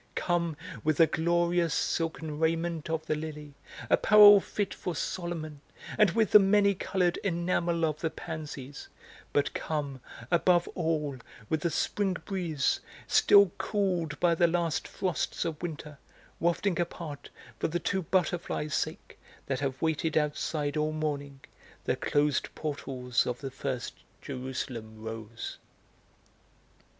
[0.15, 3.53] Come with the glorious silken raiment of the lily,
[3.87, 5.61] apparel fit for Solomon,
[5.95, 8.87] and with the many coloured enamel of the pansies,
[9.31, 10.01] but come,
[10.31, 11.17] above all,
[11.49, 15.99] with the spring breeze, still cooled by the last frosts of winter,
[16.39, 17.29] wafting apart,
[17.59, 21.41] for the two butterflies' sake, that have waited outside all morning,
[21.83, 25.59] the closed portals of the first Jerusalem rose."